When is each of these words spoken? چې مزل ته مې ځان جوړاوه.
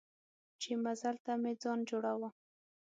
چې 0.61 0.71
مزل 0.83 1.15
ته 1.25 1.33
مې 1.41 1.53
ځان 1.61 1.79
جوړاوه. 1.89 2.29